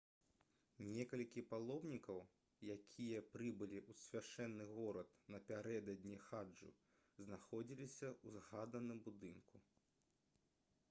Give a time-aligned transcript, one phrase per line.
[0.91, 2.21] некалькі паломнікаў
[2.75, 6.71] якія прыбылі ў свяшчэнны горад напярэдадні хаджу
[7.27, 9.63] знаходзіліся ў згаданым будынку